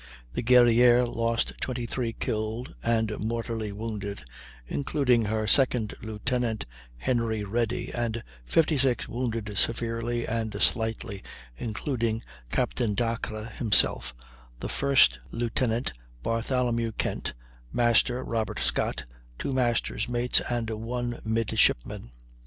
[0.33, 4.23] The Guerrière lost 23 killed and mortally wounded,
[4.65, 6.65] including her second lieutenant,
[6.97, 11.21] Henry Ready, and 56 wounded severely and slightly,
[11.55, 14.15] including Captain Dacres himself,
[14.59, 15.93] the first lieutenant,
[16.23, 17.35] Bartholomew Kent,
[17.71, 19.03] Master, Robert Scott,
[19.37, 22.09] two master's mates, and one midshipman.